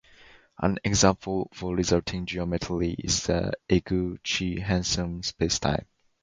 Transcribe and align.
An 0.57 0.79
example 0.83 1.47
for 1.53 1.73
a 1.73 1.75
resulting 1.77 2.25
geometry 2.25 2.95
is 2.97 3.25
the 3.27 3.53
Eguchi-Hanson 3.69 5.21
spacetime. 5.21 5.85